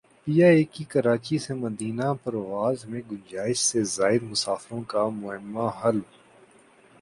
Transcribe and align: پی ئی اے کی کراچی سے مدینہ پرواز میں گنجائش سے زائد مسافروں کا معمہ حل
پی 0.21 0.31
ئی 0.35 0.43
اے 0.45 0.63
کی 0.73 0.83
کراچی 0.91 1.37
سے 1.45 1.53
مدینہ 1.63 2.07
پرواز 2.23 2.77
میں 2.89 3.01
گنجائش 3.09 3.59
سے 3.69 3.79
زائد 3.95 4.21
مسافروں 4.31 4.81
کا 4.91 5.03
معمہ 5.21 5.67
حل 5.79 5.97